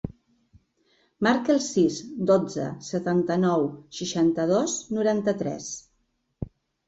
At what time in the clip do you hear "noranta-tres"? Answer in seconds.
4.99-5.69